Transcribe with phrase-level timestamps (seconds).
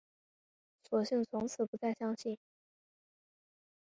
[0.81, 2.39] 索性从此不再相信